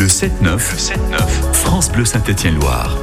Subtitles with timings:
[0.00, 0.96] Le 7-9, 7-9,
[1.52, 2.96] France Bleu Saint-Étienne-Loire.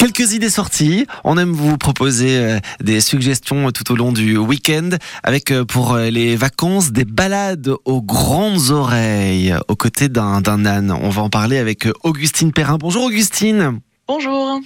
[0.00, 1.06] Quelques idées sorties.
[1.24, 4.88] On aime vous proposer euh, des suggestions tout au long du week-end
[5.22, 10.64] avec euh, pour euh, les vacances des balades aux grandes oreilles aux côtés d'un d'un
[10.64, 10.90] âne.
[10.90, 12.78] On va en parler avec Augustine Perrin.
[12.78, 13.80] Bonjour Augustine.
[14.08, 14.58] Bonjour.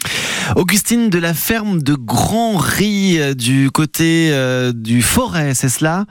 [0.54, 6.04] Augustine de la ferme de Grand Riz du côté euh, du forêt, c'est cela?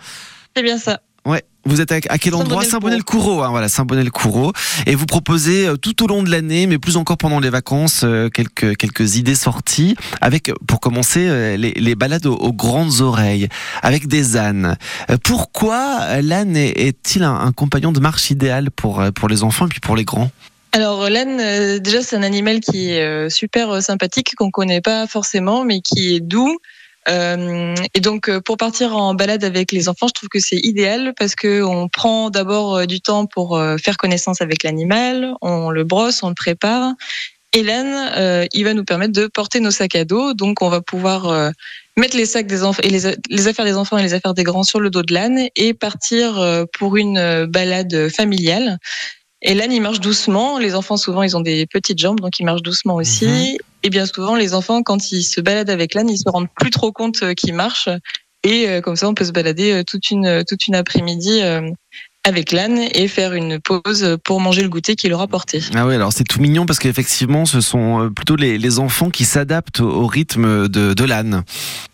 [0.53, 0.99] C'est bien ça.
[1.25, 1.43] Ouais.
[1.67, 2.63] Vous êtes à, à quel endroit?
[2.63, 2.69] Saint-Bonnet-le-Coureau.
[2.69, 4.53] Saint-Bonnet-le-Coureau, hein, voilà, Saint-Bonnet-le-Coureau.
[4.85, 8.01] Et vous proposez euh, tout au long de l'année, mais plus encore pendant les vacances,
[8.03, 13.01] euh, quelques, quelques idées sorties, avec, pour commencer, euh, les, les balades aux, aux grandes
[13.01, 13.47] oreilles,
[13.81, 14.77] avec des ânes.
[15.09, 19.65] Euh, Pourquoi l'âne est- est-il un, un compagnon de marche idéal pour, pour les enfants
[19.65, 20.29] et puis pour les grands?
[20.71, 25.79] Alors l'âne, déjà c'est un animal qui est super sympathique, qu'on connaît pas forcément, mais
[25.79, 26.59] qui est doux.
[27.07, 30.57] Euh, et donc euh, pour partir en balade avec les enfants, je trouve que c'est
[30.57, 35.69] idéal parce que on prend d'abord euh, du temps pour faire connaissance avec l'animal, on
[35.69, 36.93] le brosse, on le prépare.
[37.53, 40.67] Et l'âne, euh, il va nous permettre de porter nos sacs à dos, donc on
[40.69, 41.51] va pouvoir
[41.95, 44.63] mettre les sacs des enfants et les, affaires des enfants et les affaires des grands
[44.63, 48.77] sur le dos de l'âne et partir pour une balade familiale.
[49.47, 50.57] Et l'âne, il marche doucement.
[50.57, 53.27] Les enfants, souvent, ils ont des petites jambes, donc ils marchent doucement aussi.
[53.27, 53.57] Mhm.
[53.83, 56.71] Et bien souvent, les enfants, quand ils se baladent avec l'âne, ils se rendent plus
[56.71, 57.89] trop compte euh, qu'ils marchent.
[58.43, 61.41] Et euh, comme ça, on peut se balader euh, toute une toute une après-midi
[62.25, 65.61] avec l'âne et faire une pause pour manger le goûter qu'il aura porté.
[65.75, 69.09] Ah oui, alors c'est tout mignon parce qu'effectivement, ce sont euh, plutôt les, les enfants
[69.11, 71.43] qui s'adaptent au, rythme de, de l'âne.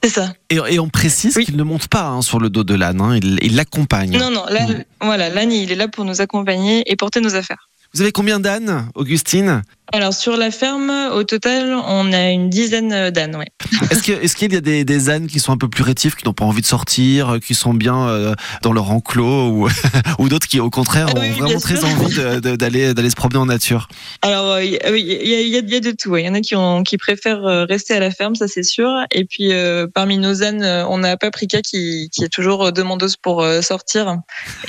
[0.04, 0.34] C'est ça.
[0.50, 1.46] Et, et on précise Oui.
[1.46, 4.18] qu'il ne monte pas hein, sur le dos de l'âne, hein, il l'accompagne.
[4.18, 4.46] Non, non.
[4.50, 4.84] Là, Mhm.
[5.02, 7.70] voilà, l'âne, il est là pour nous accompagner et porter nos affaires.
[7.94, 9.64] Vous avez combien d'ânes, Augustine?
[9.94, 13.36] Alors sur la ferme, au total, on a une dizaine d'ânes.
[13.36, 13.48] Ouais.
[13.92, 16.34] Est-ce qu'il y a des, des ânes qui sont un peu plus rétifs, qui n'ont
[16.34, 19.68] pas envie de sortir, euh, qui sont bien euh, dans leur enclos, ou,
[20.20, 21.88] ou d'autres qui, au contraire, Ah ont oui, vraiment très sûr.
[21.90, 22.16] envie
[22.58, 23.90] d'aller d'aller se promener en nature?
[24.22, 24.78] Alors, euh, oui,
[25.22, 26.12] il y, a, y y de tout.
[26.12, 26.24] ouais.
[26.24, 28.90] Il y en a qui, ont, qui préfèrent rester à la ferme, ça c'est sûr.
[29.12, 33.46] Et puis, euh, parmi nos ânes, on a Paprika qui, qui est toujours demandeuse pour
[33.62, 34.16] sortir.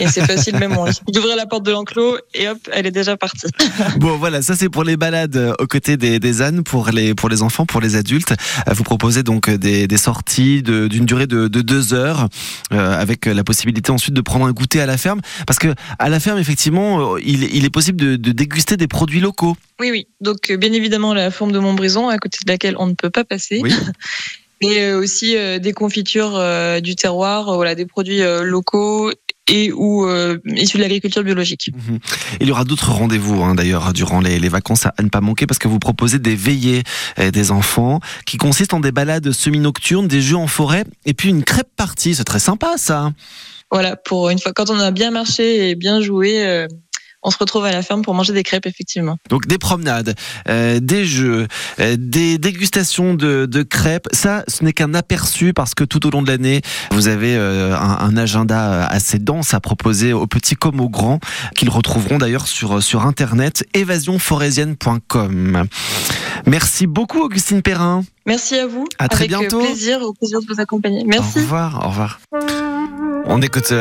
[0.01, 2.91] Et c'est facile, même on il ouvrir la porte de l'enclos et hop, elle est
[2.91, 3.47] déjà partie.
[3.99, 7.15] Bon, voilà, ça c'est pour les balades euh, aux côtés des, des ânes, pour les,
[7.15, 8.33] pour les enfants, pour les adultes.
[8.69, 12.29] Euh, Vous proposez donc euh, des, des sorties de- d'une durée de, de deux heures,
[12.73, 15.21] euh, avec la possibilité ensuite de prendre un goûter à la ferme.
[15.47, 15.69] Parce que
[15.99, 19.57] à la ferme, effectivement, il, il est possible de, de déguster des produits locaux.
[19.81, 20.07] Oui, oui.
[20.21, 23.25] Donc, bien évidemment, la forme de Montbrison, à côté de laquelle on ne peut pas
[23.25, 23.61] passer.
[23.63, 23.73] Oui.
[24.63, 29.11] Mais euh, aussi euh, des confitures euh, du terroir, voilà, des produits locaux
[29.49, 31.71] et ou euh, issus de l'agriculture biologique.
[31.75, 31.99] Mhm.
[32.41, 35.21] Il y aura d'autres rendez-vous hein, d'ailleurs durant les, les vacances à, à ne pas
[35.21, 36.83] manquer parce que vous proposez des veillées
[37.19, 41.29] euh, des enfants qui consistent en des balades semi-nocturnes, des jeux en forêt et puis
[41.29, 42.15] une crêpe partie.
[42.15, 43.13] C'est très sympa ça.
[43.71, 46.67] Voilà, pour une fois, quand on a bien marché et bien joué, euh,
[47.23, 49.17] on se retrouve à la ferme pour manger des crêpes, effectivement.
[49.29, 50.15] Donc des promenades,
[50.49, 51.47] euh, des jeux,
[51.81, 54.09] euh, des dégustations de, de crêpes.
[54.13, 57.77] Ça, ce n'est qu'un aperçu parce que tout au long de l'année, vous avez euh,
[57.77, 61.21] un, un agenda assez dense à proposer aux petits comme aux grands,
[61.57, 65.65] qu'ils retrouveront d'ailleurs sur, sur internet évasionforésienne.com.
[66.47, 68.05] Merci beaucoup Augustine Perrin.
[68.27, 68.87] Merci à vous.
[68.99, 69.61] À très Avec bientôt.
[69.61, 71.05] plaisir, au plaisir de vous accompagner.
[71.07, 71.39] Merci.
[71.39, 72.21] Au revoir, au revoir.
[73.27, 73.73] On écoute